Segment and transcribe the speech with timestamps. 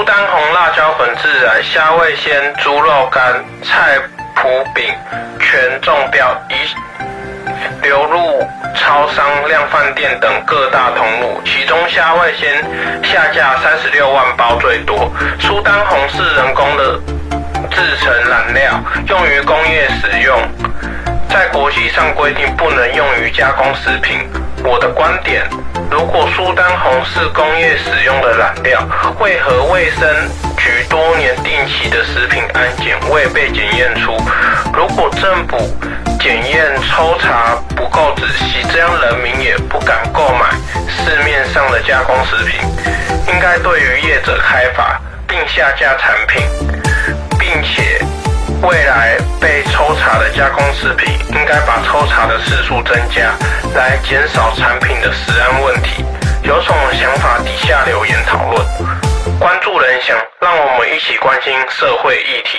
[0.00, 3.98] 苏丹红辣椒粉自然、虾味鲜、猪肉干、菜
[4.34, 4.94] 脯饼
[5.38, 8.42] 全中标，已流入
[8.74, 11.42] 超商、量贩店等各大通路。
[11.44, 12.64] 其中虾味鲜
[13.02, 15.12] 下架三十六万包最多。
[15.38, 16.98] 苏丹红是人工的
[17.70, 20.40] 制成染料，用于工业使用，
[21.28, 24.26] 在国际上规定不能用于加工食品。
[24.64, 25.46] 我的观点，
[25.90, 28.80] 如果苏丹红是工业使用的染料，
[29.18, 30.08] 为何卫生
[30.56, 34.16] 局多年定期的食品安检未被检验出？
[34.72, 35.58] 如果政府
[36.20, 40.50] 检验抽查不够仔细，这样人民也不敢购买
[40.88, 42.60] 市面上的加工食品。
[43.26, 46.42] 应该对于业者开罚，并下架产品，
[47.38, 48.00] 并且。
[48.62, 49.62] 未来被
[50.32, 53.34] 加工食品，应该把抽查的次数增加，
[53.74, 56.04] 来减少产品的食安问题。
[56.42, 57.38] 有什么想法？
[57.44, 58.66] 底下留言讨论。
[59.38, 62.58] 关注人想，让我们一起关心社会议题。